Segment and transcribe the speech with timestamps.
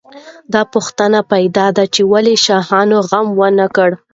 [0.53, 3.89] دا پوښتنه پیدا ده چې ولې شاهانو غم ونه کړ.